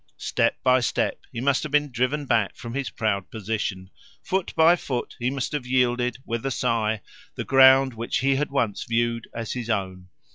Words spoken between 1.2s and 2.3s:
he must have been driven